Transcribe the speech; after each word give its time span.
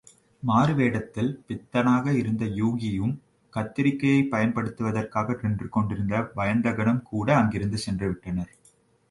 மாறுவேடத்தில் 0.43 1.29
பித்தனாக 1.47 2.13
இருந்த 2.13 2.45
யூகியும் 2.45 3.13
கத்தரிகையைப் 3.53 4.31
பயன்படுத்துவதற்காக 4.31 5.37
நின்று 5.41 5.69
கொண்டிருந்த 5.69 6.31
வயந்தகனும்கூட 6.35 7.31
அங்கிருந்து 7.35 7.79
சென்றுவிட்டனர். 7.85 8.51